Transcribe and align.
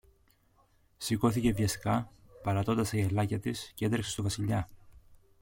Σηκώθηκε 0.97 1.51
βιαστικά, 1.53 2.11
παρατώντας 2.43 2.89
τα 2.89 2.97
γυαλάκια 2.97 3.39
της, 3.39 3.71
κι 3.75 3.83
έτρεξε 3.85 4.09
στο 4.09 4.23
Βασιλιά. 4.23 4.69